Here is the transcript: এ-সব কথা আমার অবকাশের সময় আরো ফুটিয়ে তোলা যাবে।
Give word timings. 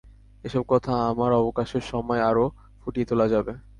এ-সব 0.43 0.63
কথা 0.67 0.93
আমার 1.09 1.31
অবকাশের 1.33 1.83
সময় 1.83 2.21
আরো 2.21 2.45
ফুটিয়ে 2.81 3.07
তোলা 3.09 3.27
যাবে। 3.27 3.53